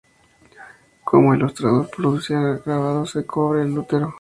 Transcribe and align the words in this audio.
Como 1.03 1.35
ilustrador, 1.35 1.91
producirá 1.95 2.57
grabados 2.57 3.15
en 3.17 3.21
cobre 3.21 3.59
de 3.59 3.65
Lutero. 3.67 4.09